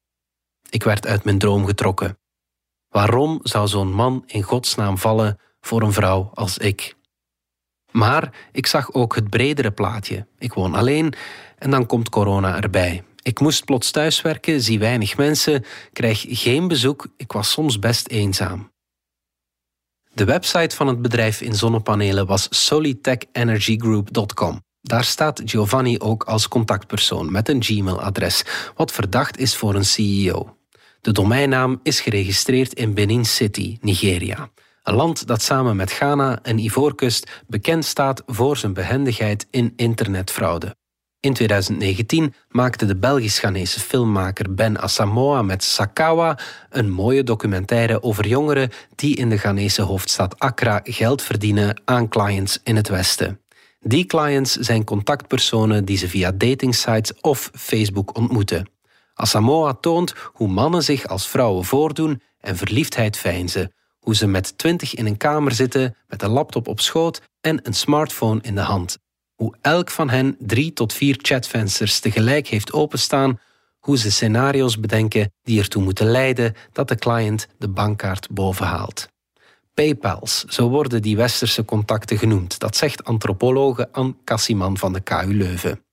Ik 0.69 0.83
werd 0.83 1.07
uit 1.07 1.23
mijn 1.23 1.39
droom 1.39 1.65
getrokken. 1.65 2.17
Waarom 2.89 3.39
zou 3.41 3.67
zo'n 3.67 3.93
man 3.93 4.23
in 4.25 4.41
godsnaam 4.41 4.97
vallen 4.97 5.39
voor 5.61 5.81
een 5.81 5.93
vrouw 5.93 6.31
als 6.33 6.57
ik? 6.57 6.95
Maar 7.93 8.31
ik 8.51 8.67
zag 8.67 8.93
ook 8.93 9.15
het 9.15 9.29
bredere 9.29 9.71
plaatje. 9.71 10.27
Ik 10.37 10.53
woon 10.53 10.75
alleen 10.75 11.13
en 11.57 11.71
dan 11.71 11.85
komt 11.85 12.09
corona 12.09 12.61
erbij. 12.61 13.03
Ik 13.21 13.39
moest 13.39 13.65
plots 13.65 13.91
thuiswerken, 13.91 14.61
zie 14.61 14.79
weinig 14.79 15.17
mensen, 15.17 15.65
krijg 15.93 16.25
geen 16.27 16.67
bezoek. 16.67 17.07
Ik 17.17 17.31
was 17.31 17.51
soms 17.51 17.79
best 17.79 18.07
eenzaam. 18.07 18.71
De 20.13 20.25
website 20.25 20.75
van 20.75 20.87
het 20.87 21.01
bedrijf 21.01 21.41
in 21.41 21.55
zonnepanelen 21.55 22.25
was 22.25 22.47
solitechenergygroup.com. 22.49 24.61
Daar 24.81 25.03
staat 25.03 25.41
Giovanni 25.45 25.99
ook 25.99 26.23
als 26.23 26.47
contactpersoon 26.47 27.31
met 27.31 27.49
een 27.49 27.63
Gmail-adres, 27.63 28.43
wat 28.75 28.91
verdacht 28.91 29.37
is 29.37 29.55
voor 29.55 29.75
een 29.75 29.85
CEO. 29.85 30.57
De 31.01 31.11
domeinnaam 31.11 31.79
is 31.83 31.99
geregistreerd 31.99 32.73
in 32.73 32.93
Benin 32.93 33.25
City, 33.25 33.77
Nigeria. 33.81 34.49
Een 34.83 34.95
land 34.95 35.27
dat 35.27 35.41
samen 35.41 35.75
met 35.75 35.91
Ghana 35.91 36.39
en 36.41 36.57
Ivoorkust 36.57 37.43
bekend 37.47 37.85
staat 37.85 38.23
voor 38.25 38.57
zijn 38.57 38.73
behendigheid 38.73 39.47
in 39.51 39.73
internetfraude. 39.75 40.75
In 41.19 41.33
2019 41.33 42.33
maakte 42.49 42.85
de 42.85 42.95
Belgisch-Ghanese 42.95 43.79
filmmaker 43.79 44.53
Ben 44.53 44.81
Asamoah 44.81 45.45
met 45.45 45.63
Sakawa 45.63 46.39
een 46.69 46.91
mooie 46.91 47.23
documentaire 47.23 48.03
over 48.03 48.27
jongeren 48.27 48.69
die 48.95 49.15
in 49.15 49.29
de 49.29 49.37
Ghanese 49.37 49.81
hoofdstad 49.81 50.39
Accra 50.39 50.79
geld 50.83 51.21
verdienen 51.21 51.81
aan 51.85 52.09
clients 52.09 52.59
in 52.63 52.75
het 52.75 52.87
Westen. 52.87 53.41
Die 53.79 54.05
clients 54.05 54.53
zijn 54.53 54.83
contactpersonen 54.83 55.85
die 55.85 55.97
ze 55.97 56.09
via 56.09 56.31
datingsites 56.31 57.21
of 57.21 57.49
Facebook 57.53 58.17
ontmoeten. 58.17 58.69
Asamoah 59.13 59.73
toont 59.81 60.13
hoe 60.33 60.47
mannen 60.47 60.83
zich 60.83 61.07
als 61.07 61.27
vrouwen 61.27 61.65
voordoen 61.65 62.21
en 62.39 62.57
verliefdheid 62.57 63.17
veinzen, 63.17 63.73
hoe 64.03 64.15
ze 64.15 64.27
met 64.27 64.57
twintig 64.57 64.95
in 64.95 65.05
een 65.05 65.17
kamer 65.17 65.51
zitten 65.51 65.95
met 66.07 66.21
een 66.21 66.29
laptop 66.29 66.67
op 66.67 66.79
schoot 66.79 67.21
en 67.41 67.59
een 67.63 67.73
smartphone 67.73 68.41
in 68.41 68.55
de 68.55 68.61
hand 68.61 68.97
hoe 69.43 69.55
elk 69.61 69.89
van 69.89 70.09
hen 70.09 70.35
drie 70.39 70.73
tot 70.73 70.93
vier 70.93 71.17
chatvensters 71.21 71.99
tegelijk 71.99 72.47
heeft 72.47 72.73
openstaan, 72.73 73.39
hoe 73.79 73.97
ze 73.97 74.11
scenario's 74.11 74.79
bedenken 74.79 75.31
die 75.41 75.59
ertoe 75.59 75.83
moeten 75.83 76.07
leiden 76.07 76.55
dat 76.71 76.87
de 76.87 76.95
client 76.95 77.47
de 77.57 77.67
bankkaart 77.67 78.29
bovenhaalt. 78.29 79.07
PayPals, 79.73 80.43
zo 80.43 80.69
worden 80.69 81.01
die 81.01 81.15
westerse 81.15 81.65
contacten 81.65 82.17
genoemd, 82.17 82.59
dat 82.59 82.75
zegt 82.75 83.03
antropologe 83.03 83.91
Anne 83.91 84.15
Cassiman 84.23 84.77
van 84.77 84.93
de 84.93 84.99
KU 84.99 85.33
Leuven. 85.33 85.83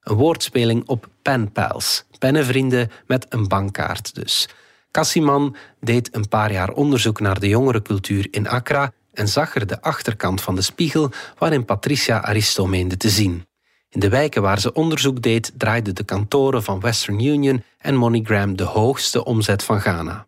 Een 0.00 0.16
woordspeling 0.16 0.88
op 0.88 1.08
penpals, 1.22 2.04
pennenvrienden 2.18 2.90
met 3.06 3.26
een 3.28 3.48
bankkaart 3.48 4.14
dus. 4.14 4.48
Cassiman 4.94 5.56
deed 5.80 6.14
een 6.14 6.28
paar 6.28 6.52
jaar 6.52 6.70
onderzoek 6.70 7.20
naar 7.20 7.40
de 7.40 7.48
jongerencultuur 7.48 8.28
in 8.30 8.48
Accra 8.48 8.92
en 9.12 9.28
zag 9.28 9.54
er 9.54 9.66
de 9.66 9.82
achterkant 9.82 10.40
van 10.40 10.54
de 10.54 10.62
spiegel 10.62 11.10
waarin 11.38 11.64
Patricia 11.64 12.20
Aristo 12.20 12.66
meende 12.66 12.96
te 12.96 13.08
zien. 13.08 13.46
In 13.88 14.00
de 14.00 14.08
wijken 14.08 14.42
waar 14.42 14.60
ze 14.60 14.72
onderzoek 14.72 15.22
deed, 15.22 15.52
draaiden 15.56 15.94
de 15.94 16.04
kantoren 16.04 16.62
van 16.62 16.80
Western 16.80 17.24
Union 17.24 17.62
en 17.78 17.94
MoneyGram 17.94 18.56
de 18.56 18.64
hoogste 18.64 19.24
omzet 19.24 19.62
van 19.62 19.80
Ghana. 19.80 20.26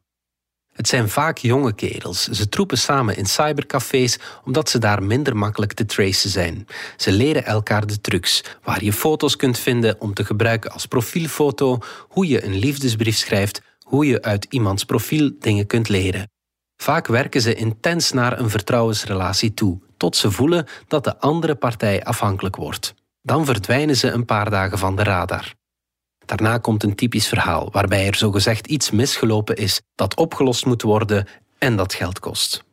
Het 0.73 0.88
zijn 0.88 1.08
vaak 1.08 1.38
jonge 1.38 1.73
kerels. 1.73 2.28
Ze 2.28 2.49
troepen 2.49 2.78
samen 2.78 3.16
in 3.16 3.26
cybercafés 3.26 4.18
omdat 4.44 4.68
ze 4.68 4.78
daar 4.78 5.02
minder 5.02 5.37
makkelijk 5.37 5.73
te 5.73 5.87
tracen 5.87 6.30
zijn. 6.30 6.66
Ze 6.96 7.12
leren 7.12 7.44
elkaar 7.44 7.87
de 7.87 8.00
trucs, 8.00 8.44
waar 8.62 8.85
je 8.85 8.92
foto's 8.92 9.37
kunt 9.37 9.58
vinden 9.58 10.00
om 10.00 10.14
te 10.14 10.25
gebruiken 10.25 10.70
als 10.70 10.87
profielfoto, 10.87 11.78
hoe 12.08 12.26
je 12.26 12.44
een 12.44 12.58
liefdesbrief 12.58 13.16
schrijft, 13.16 13.62
hoe 13.87 14.07
je 14.07 14.23
uit 14.23 14.47
iemands 14.49 14.85
profiel 14.85 15.33
dingen 15.38 15.66
kunt 15.66 15.88
leren. 15.88 16.31
Vaak 16.76 17.07
werken 17.07 17.40
ze 17.40 17.55
intens 17.55 18.12
naar 18.12 18.38
een 18.38 18.50
vertrouwensrelatie 18.50 19.55
toe, 19.55 19.81
tot 19.97 20.16
ze 20.16 20.31
voelen 20.31 20.66
dat 20.88 21.05
de 21.05 21.19
andere 21.19 21.55
partij 21.55 22.05
afhankelijk 22.05 22.57
wordt. 22.57 22.95
Dan 23.23 23.45
verdwijnen 23.45 23.97
ze 23.97 24.11
een 24.11 24.25
paar 24.25 24.50
dagen 24.50 24.78
van 24.78 24.97
de 24.97 25.02
radar. 25.02 25.55
Daarna 26.25 26.59
komt 26.59 26.83
een 26.83 26.95
typisch 26.95 27.28
verhaal 27.28 27.69
waarbij 27.73 28.07
er 28.07 28.14
zogezegd 28.14 28.66
iets 28.66 28.90
misgelopen 28.90 29.57
is 29.57 29.81
dat 29.95 30.16
opgelost 30.16 30.66
moet 30.66 30.83
worden 30.83 31.26
en 31.59 31.76
dat 31.76 31.95
geld 31.95 32.19
kost. 32.19 32.64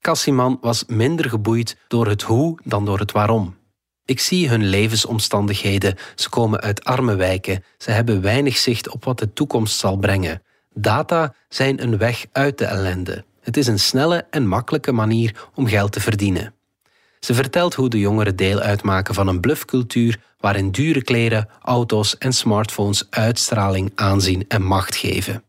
Cassiman 0.00 0.58
was 0.60 0.84
minder 0.86 1.28
geboeid 1.28 1.76
door 1.88 2.06
het 2.06 2.22
hoe 2.22 2.58
dan 2.64 2.84
door 2.84 2.98
het 2.98 3.12
waarom. 3.12 3.59
Ik 4.10 4.20
zie 4.20 4.48
hun 4.48 4.68
levensomstandigheden. 4.68 5.96
Ze 6.14 6.28
komen 6.28 6.60
uit 6.60 6.84
arme 6.84 7.14
wijken. 7.14 7.64
Ze 7.78 7.90
hebben 7.90 8.22
weinig 8.22 8.56
zicht 8.56 8.90
op 8.90 9.04
wat 9.04 9.18
de 9.18 9.32
toekomst 9.32 9.78
zal 9.78 9.96
brengen. 9.96 10.42
Data 10.74 11.34
zijn 11.48 11.82
een 11.82 11.98
weg 11.98 12.26
uit 12.32 12.58
de 12.58 12.64
ellende. 12.64 13.24
Het 13.40 13.56
is 13.56 13.66
een 13.66 13.78
snelle 13.78 14.26
en 14.30 14.46
makkelijke 14.46 14.92
manier 14.92 15.48
om 15.54 15.66
geld 15.66 15.92
te 15.92 16.00
verdienen. 16.00 16.54
Ze 17.20 17.34
vertelt 17.34 17.74
hoe 17.74 17.88
de 17.88 17.98
jongeren 17.98 18.36
deel 18.36 18.58
uitmaken 18.58 19.14
van 19.14 19.28
een 19.28 19.40
bluffcultuur 19.40 20.20
waarin 20.40 20.70
dure 20.70 21.02
kleren, 21.02 21.48
auto's 21.62 22.18
en 22.18 22.32
smartphones 22.32 23.06
uitstraling, 23.10 23.92
aanzien 23.94 24.44
en 24.48 24.62
macht 24.62 24.96
geven. 24.96 25.44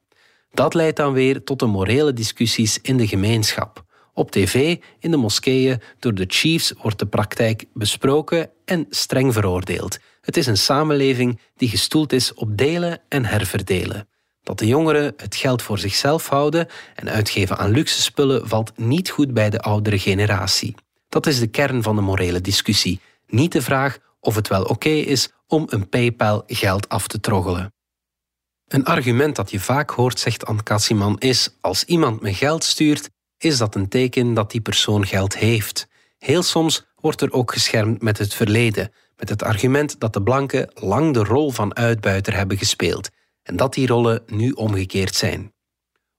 Dat 0.52 0.74
leidt 0.74 0.98
dan 0.98 1.14
weer 1.14 1.44
tot 1.44 1.60
de 1.60 1.66
morele 1.66 2.14
discussies 2.14 2.80
in 2.82 2.98
de 2.98 3.08
gemeenschap. 3.08 3.84
Op 4.22 4.32
tv, 4.32 4.78
in 5.00 5.12
de 5.12 5.18
moskeeën, 5.18 5.82
door 6.00 6.14
de 6.14 6.26
chiefs 6.28 6.74
wordt 6.82 7.00
de 7.00 7.06
praktijk 7.06 7.66
besproken 7.74 8.50
en 8.66 8.86
streng 8.90 9.34
veroordeeld. 9.34 10.00
Het 10.22 10.38
is 10.38 10.48
een 10.48 10.58
samenleving 10.58 11.40
die 11.56 11.70
gestoeld 11.70 12.14
is 12.14 12.34
op 12.34 12.58
delen 12.58 13.02
en 13.10 13.26
herverdelen. 13.26 14.08
Dat 14.44 14.60
de 14.60 14.68
jongeren 14.68 15.14
het 15.18 15.36
geld 15.36 15.62
voor 15.62 15.80
zichzelf 15.80 16.28
houden 16.28 16.68
en 16.96 17.10
uitgeven 17.10 17.58
aan 17.58 17.72
luxe 17.72 18.02
spullen 18.02 18.48
valt 18.48 18.78
niet 18.78 19.10
goed 19.10 19.34
bij 19.34 19.50
de 19.50 19.60
oudere 19.60 20.00
generatie. 20.00 20.76
Dat 21.10 21.28
is 21.28 21.40
de 21.40 21.48
kern 21.48 21.84
van 21.84 21.96
de 21.96 22.02
morele 22.02 22.42
discussie, 22.42 23.00
niet 23.28 23.52
de 23.52 23.62
vraag 23.62 23.98
of 24.20 24.36
het 24.36 24.48
wel 24.48 24.64
oké 24.64 24.90
is 24.90 25.32
om 25.48 25.66
een 25.70 25.90
PayPal 25.90 26.44
geld 26.48 26.90
af 26.90 27.08
te 27.08 27.20
troggelen. 27.20 27.74
Een 28.68 28.86
argument 28.86 29.36
dat 29.36 29.52
je 29.52 29.60
vaak 29.60 29.90
hoort, 29.90 30.20
zegt 30.20 30.46
Ant 30.46 30.64
Kassiman, 30.64 31.18
is: 31.20 31.50
als 31.62 31.84
iemand 31.84 32.22
me 32.22 32.34
geld 32.34 32.64
stuurt, 32.64 33.10
is 33.44 33.58
dat 33.58 33.76
een 33.76 33.88
teken 33.88 34.34
dat 34.34 34.52
die 34.52 34.62
persoon 34.62 35.06
geld 35.06 35.38
heeft. 35.38 35.88
Heel 36.18 36.44
soms 36.44 36.86
wordt 36.96 37.22
er 37.22 37.32
ook 37.32 37.54
geschermd 37.54 38.02
met 38.02 38.18
het 38.18 38.34
verleden, 38.34 38.92
met 39.18 39.30
het 39.30 39.44
argument 39.44 40.00
dat 40.00 40.14
de 40.14 40.22
blanken 40.22 40.72
lang 40.74 41.14
de 41.14 41.24
rol 41.24 41.52
van 41.52 41.76
uitbuiter 41.76 42.36
hebben 42.36 42.58
gespeeld 42.58 43.10
en 43.44 43.56
dat 43.56 43.74
die 43.74 43.88
rollen 43.88 44.24
nu 44.28 44.52
omgekeerd 44.52 45.16
zijn. 45.16 45.54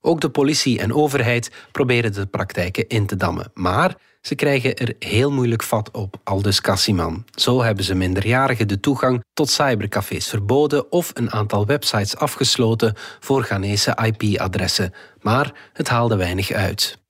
Ook 0.01 0.21
de 0.21 0.31
politie 0.31 0.79
en 0.79 0.95
overheid 0.95 1.51
proberen 1.73 2.13
de 2.13 2.27
praktijken 2.27 2.89
in 2.89 3.07
te 3.07 3.17
dammen, 3.17 3.51
maar 3.55 3.97
ze 4.21 4.35
krijgen 4.35 4.77
er 4.77 4.95
heel 4.99 5.31
moeilijk 5.31 5.63
vat 5.63 5.91
op, 5.91 6.17
aldus 6.25 6.61
Cassiman. 6.61 7.25
Zo 7.35 7.63
hebben 7.63 7.85
ze 7.85 7.95
minderjarigen 7.95 8.69
de 8.69 8.81
toegang 8.81 9.25
tot 9.33 9.51
cybercafés 9.51 10.29
verboden 10.29 10.93
of 10.93 11.11
een 11.15 11.33
aantal 11.33 11.67
websites 11.67 12.17
afgesloten 12.17 12.95
voor 13.21 13.43
Ghanese 13.43 13.99
IP-adressen, 14.05 14.93
maar 15.21 15.71
het 15.73 15.89
haalde 15.89 16.17
weinig 16.17 16.51
uit. 16.51 17.02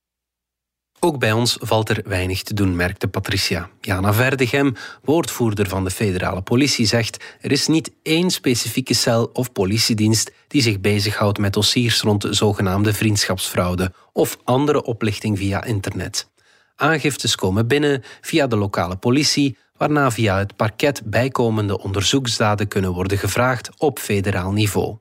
Ook 1.04 1.18
bij 1.18 1.32
ons 1.32 1.56
valt 1.61 1.88
er 1.88 2.02
weinig 2.04 2.42
te 2.42 2.54
doen, 2.54 2.76
merkte 2.76 3.09
Patricia. 3.09 3.68
Jana 3.80 4.12
Verdegem, 4.12 4.75
woordvoerder 5.04 5.68
van 5.68 5.85
de 5.85 5.90
federale 5.90 6.42
politie, 6.42 6.87
zegt: 6.87 7.25
er 7.40 7.52
is 7.52 7.66
niet 7.66 7.92
één 8.02 8.30
specifieke 8.30 8.94
cel 8.94 9.30
of 9.32 9.52
politiedienst 9.52 10.32
die 10.49 10.62
zich 10.62 10.80
bezighoudt 10.80 11.38
met 11.38 11.52
dossiers 11.52 12.00
rond 12.00 12.23
de 12.23 12.32
zogenaamde 12.35 12.92
vriendschapsfraude 12.92 13.92
of 14.12 14.38
andere 14.44 14.82
oplichting 14.82 15.38
via 15.38 15.64
internet. 15.64 16.30
Aangiftes 16.76 17.35
komen 17.35 17.66
binnen 17.66 18.02
via 18.21 18.47
de 18.47 18.56
lokale 18.56 18.97
politie, 18.97 19.56
waarna 19.76 20.11
via 20.11 20.38
het 20.38 20.56
parket 20.56 21.02
bijkomende 21.04 21.78
onderzoeksdaden 21.78 22.68
kunnen 22.68 22.92
worden 22.92 23.18
gevraagd 23.18 23.71
op 23.78 23.99
federaal 23.99 24.52
niveau. 24.52 24.97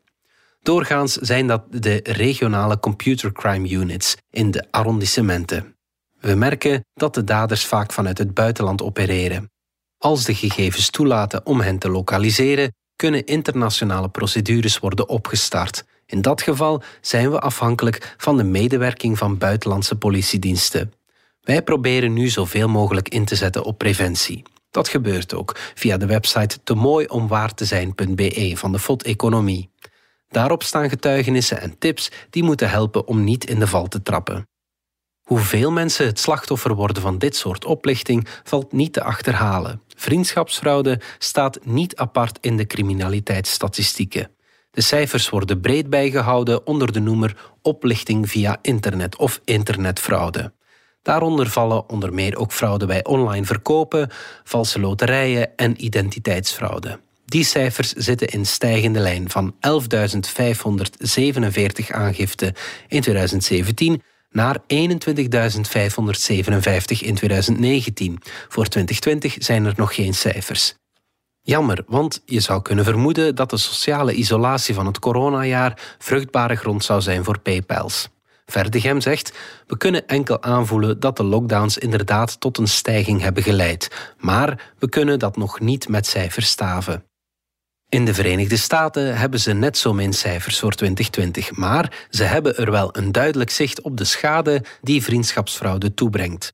Doorgaans 0.62 1.14
zijn 1.14 1.48
dat 1.48 1.64
de 1.70 2.00
regionale 2.04 2.80
computercrime 2.80 3.70
units 3.70 4.18
in 4.30 4.52
de 4.52 4.68
arrondissementen. 4.72 5.76
We 6.22 6.36
merken 6.36 6.86
dat 6.94 7.14
de 7.14 7.24
daders 7.24 7.66
vaak 7.66 7.92
vanuit 7.92 8.18
het 8.18 8.34
buitenland 8.34 8.82
opereren. 8.82 9.52
Als 9.98 10.26
de 10.26 10.36
gegevens 10.36 10.90
toelaten 10.90 11.46
om 11.46 11.62
hen 11.62 11.78
te 11.78 11.90
lokaliseren, 11.90 12.74
kunnen 12.96 13.26
internationale 13.26 14.10
procedures 14.10 14.80
worden 14.80 15.10
opgestart. 15.10 15.86
In 16.06 16.22
dat 16.22 16.42
geval 16.42 16.84
zijn 17.02 17.32
we 17.32 17.40
afhankelijk 17.40 18.16
van 18.18 18.38
de 18.38 18.44
medewerking 18.44 19.18
van 19.18 19.38
buitenlandse 19.38 19.96
politiediensten. 19.96 20.94
Wij 21.42 21.62
proberen 21.62 22.14
nu 22.14 22.30
zoveel 22.30 22.70
mogelijk 22.70 23.10
in 23.10 23.26
te 23.26 23.36
zetten 23.36 23.64
op 23.64 23.78
preventie. 23.78 24.44
Dat 24.72 24.88
gebeurt 24.88 25.34
ook 25.34 25.58
via 25.76 25.98
de 25.98 26.06
website 26.06 26.64
te 26.64 26.76
van 28.58 28.72
de 28.72 28.80
FOD-economie. 28.80 29.70
Daarop 30.30 30.64
staan 30.64 30.90
getuigenissen 30.90 31.62
en 31.62 31.78
tips 31.78 32.12
die 32.30 32.44
moeten 32.44 32.70
helpen 32.70 33.08
om 33.08 33.24
niet 33.24 33.50
in 33.50 33.60
de 33.60 33.68
val 33.68 33.88
te 33.88 34.02
trappen. 34.02 34.50
Hoeveel 35.24 35.72
mensen 35.72 36.06
het 36.06 36.20
slachtoffer 36.20 36.76
worden 36.76 37.02
van 37.02 37.18
dit 37.18 37.36
soort 37.36 37.66
oplichting 37.66 38.28
valt 38.44 38.72
niet 38.72 38.94
te 38.94 39.04
achterhalen. 39.04 39.82
Vriendschapsfraude 39.96 41.00
staat 41.18 41.60
niet 41.64 41.96
apart 41.96 42.38
in 42.42 42.58
de 42.58 42.66
criminaliteitsstatistieken. 42.68 44.30
De 44.72 44.82
cijfers 44.82 45.30
worden 45.30 45.62
breed 45.62 45.90
bijgehouden 45.90 46.68
onder 46.68 46.92
de 46.92 47.00
noemer 47.00 47.52
oplichting 47.62 48.30
via 48.30 48.58
internet 48.62 49.18
of 49.18 49.42
internetfraude. 49.46 50.52
Daaronder 51.02 51.50
vallen 51.50 51.90
onder 51.90 52.14
meer 52.14 52.38
ook 52.38 52.52
fraude 52.52 52.86
bij 52.86 53.04
online 53.04 53.46
verkopen, 53.46 54.10
valse 54.44 54.80
loterijen 54.80 55.56
en 55.56 55.86
identiteitsfraude. 55.86 57.00
Die 57.26 57.44
cijfers 57.44 57.94
zitten 57.94 58.28
in 58.28 58.46
stijgende 58.46 59.00
lijn 59.00 59.30
van 59.30 59.56
11.547 59.56 59.60
aangiften 61.88 62.54
in 62.88 63.02
2017 63.02 64.02
naar 64.32 64.58
21.557 64.58 64.66
in 67.00 67.16
2019. 67.16 68.20
Voor 68.48 68.66
2020 68.66 69.36
zijn 69.40 69.66
er 69.66 69.74
nog 69.76 69.96
geen 69.96 70.14
cijfers. 70.14 70.76
Jammer, 71.42 71.84
want 71.88 72.22
je 72.26 72.40
zou 72.40 72.62
kunnen 72.62 72.86
vermoeden 72.86 73.36
dat 73.36 73.50
de 73.50 73.58
sociale 73.58 74.14
isolatie 74.14 74.74
van 74.74 74.86
het 74.86 75.00
coronajaar 75.00 75.96
vruchtbare 75.98 76.56
grond 76.56 76.84
zou 76.84 77.02
zijn 77.02 77.24
voor 77.24 77.40
PayPals. 77.40 78.10
Verdegem 78.46 79.02
zegt: 79.02 79.34
We 79.68 79.78
kunnen 79.78 80.08
enkel 80.08 80.44
aanvoelen 80.44 81.00
dat 81.00 81.18
de 81.18 81.24
lockdowns 81.24 81.78
inderdaad 81.78 82.40
tot 82.40 82.58
een 82.58 82.68
stijging 82.68 83.22
hebben 83.22 83.44
geleid, 83.44 84.14
maar 84.18 84.74
we 84.80 84.90
kunnen 84.90 85.20
dat 85.20 85.38
nog 85.38 85.60
niet 85.60 85.90
met 85.90 86.08
cijfers 86.08 86.48
staven. 86.48 87.11
In 87.92 88.06
de 88.06 88.14
Verenigde 88.14 88.58
Staten 88.58 89.18
hebben 89.18 89.40
ze 89.40 89.54
net 89.54 89.78
zo 89.78 89.94
min 89.94 90.14
cijfers 90.14 90.60
voor 90.60 90.72
2020, 90.72 91.52
maar 91.52 92.08
ze 92.10 92.24
hebben 92.24 92.58
er 92.58 92.72
wel 92.72 92.98
een 92.98 93.12
duidelijk 93.12 93.50
zicht 93.50 93.82
op 93.82 93.98
de 93.98 94.04
schade 94.04 94.64
die 94.82 95.04
vriendschapsfraude 95.04 95.94
toebrengt. 95.94 96.54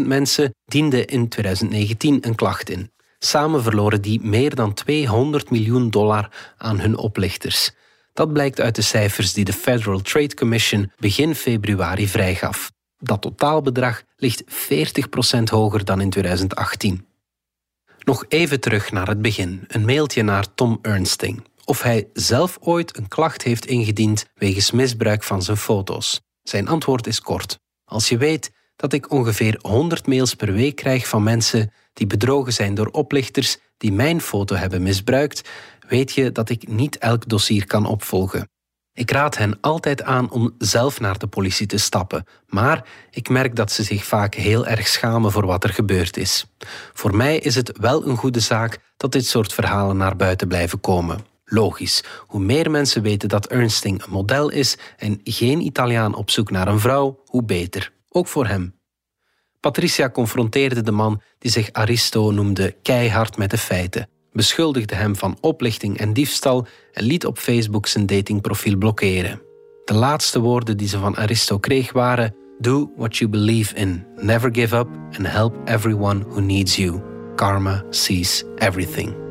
25.000 0.00 0.06
mensen 0.06 0.54
dienden 0.64 1.06
in 1.06 1.28
2019 1.28 2.18
een 2.20 2.34
klacht 2.34 2.70
in. 2.70 2.92
Samen 3.18 3.62
verloren 3.62 4.02
die 4.02 4.20
meer 4.22 4.54
dan 4.54 4.74
200 4.74 5.50
miljoen 5.50 5.90
dollar 5.90 6.54
aan 6.56 6.80
hun 6.80 6.96
oplichters. 6.96 7.70
Dat 8.12 8.32
blijkt 8.32 8.60
uit 8.60 8.74
de 8.74 8.82
cijfers 8.82 9.32
die 9.32 9.44
de 9.44 9.52
Federal 9.52 10.00
Trade 10.00 10.34
Commission 10.34 10.92
begin 10.98 11.34
februari 11.34 12.08
vrijgaf. 12.08 12.72
Dat 12.98 13.22
totaalbedrag 13.22 14.02
ligt 14.16 14.44
40% 14.44 15.42
hoger 15.44 15.84
dan 15.84 16.00
in 16.00 16.10
2018. 16.10 17.06
Nog 18.04 18.24
even 18.28 18.60
terug 18.60 18.92
naar 18.92 19.08
het 19.08 19.22
begin. 19.22 19.64
Een 19.66 19.84
mailtje 19.84 20.22
naar 20.22 20.54
Tom 20.54 20.78
Ernsting. 20.82 21.44
Of 21.64 21.82
hij 21.82 22.08
zelf 22.12 22.58
ooit 22.60 22.96
een 22.96 23.08
klacht 23.08 23.42
heeft 23.42 23.66
ingediend 23.66 24.26
wegens 24.34 24.70
misbruik 24.70 25.22
van 25.22 25.42
zijn 25.42 25.56
foto's. 25.56 26.20
Zijn 26.42 26.68
antwoord 26.68 27.06
is 27.06 27.20
kort. 27.20 27.58
Als 27.84 28.08
je 28.08 28.16
weet 28.16 28.50
dat 28.76 28.92
ik 28.92 29.10
ongeveer 29.10 29.58
100 29.60 30.06
mails 30.06 30.34
per 30.34 30.52
week 30.52 30.76
krijg 30.76 31.08
van 31.08 31.22
mensen 31.22 31.72
die 31.92 32.06
bedrogen 32.06 32.52
zijn 32.52 32.74
door 32.74 32.86
oplichters 32.86 33.58
die 33.76 33.92
mijn 33.92 34.20
foto 34.20 34.54
hebben 34.54 34.82
misbruikt, 34.82 35.48
weet 35.88 36.12
je 36.12 36.32
dat 36.32 36.48
ik 36.48 36.68
niet 36.68 36.98
elk 36.98 37.28
dossier 37.28 37.66
kan 37.66 37.86
opvolgen. 37.86 38.48
Ik 38.94 39.10
raad 39.10 39.36
hen 39.36 39.58
altijd 39.60 40.02
aan 40.02 40.30
om 40.30 40.54
zelf 40.58 41.00
naar 41.00 41.18
de 41.18 41.26
politie 41.26 41.66
te 41.66 41.78
stappen, 41.78 42.26
maar 42.46 42.88
ik 43.10 43.28
merk 43.28 43.56
dat 43.56 43.72
ze 43.72 43.82
zich 43.82 44.04
vaak 44.04 44.34
heel 44.34 44.66
erg 44.66 44.86
schamen 44.86 45.32
voor 45.32 45.46
wat 45.46 45.64
er 45.64 45.72
gebeurd 45.72 46.16
is. 46.16 46.46
Voor 46.92 47.16
mij 47.16 47.38
is 47.38 47.54
het 47.54 47.78
wel 47.78 48.06
een 48.06 48.16
goede 48.16 48.40
zaak 48.40 48.78
dat 48.96 49.12
dit 49.12 49.26
soort 49.26 49.52
verhalen 49.52 49.96
naar 49.96 50.16
buiten 50.16 50.48
blijven 50.48 50.80
komen. 50.80 51.26
Logisch, 51.44 52.04
hoe 52.26 52.40
meer 52.40 52.70
mensen 52.70 53.02
weten 53.02 53.28
dat 53.28 53.46
Ernsting 53.46 54.02
een 54.02 54.10
model 54.10 54.48
is 54.48 54.78
en 54.96 55.20
geen 55.24 55.60
Italiaan 55.60 56.14
op 56.14 56.30
zoek 56.30 56.50
naar 56.50 56.68
een 56.68 56.80
vrouw, 56.80 57.22
hoe 57.26 57.44
beter. 57.44 57.92
Ook 58.08 58.26
voor 58.26 58.46
hem. 58.46 58.80
Patricia 59.60 60.10
confronteerde 60.10 60.82
de 60.82 60.92
man 60.92 61.22
die 61.38 61.50
zich 61.50 61.72
Aristo 61.72 62.30
noemde 62.30 62.76
keihard 62.82 63.36
met 63.36 63.50
de 63.50 63.58
feiten 63.58 64.08
beschuldigde 64.32 64.94
hem 64.94 65.16
van 65.16 65.36
oplichting 65.40 65.98
en 65.98 66.12
diefstal 66.12 66.66
en 66.92 67.04
liet 67.04 67.26
op 67.26 67.38
Facebook 67.38 67.86
zijn 67.86 68.06
datingprofiel 68.06 68.76
blokkeren. 68.76 69.42
De 69.84 69.94
laatste 69.94 70.40
woorden 70.40 70.76
die 70.76 70.88
ze 70.88 70.98
van 70.98 71.16
Aristo 71.16 71.58
kreeg 71.58 71.92
waren: 71.92 72.34
Do 72.58 72.92
what 72.96 73.16
you 73.16 73.30
believe 73.30 73.74
in, 73.74 74.06
never 74.16 74.54
give 74.54 74.76
up 74.76 74.88
and 75.18 75.26
help 75.26 75.56
everyone 75.64 76.24
who 76.28 76.40
needs 76.40 76.76
you. 76.76 77.00
Karma 77.34 77.84
sees 77.90 78.44
everything. 78.56 79.21